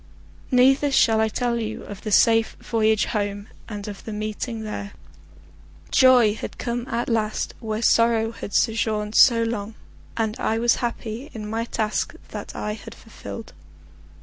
[0.49, 4.93] Neither shall I tell you of the safe voyage home, and of the meeting there.
[5.91, 9.75] Joy had come at last where sorrow had sojourned so long,
[10.17, 13.53] and I was happy in my task that I had fulfilled.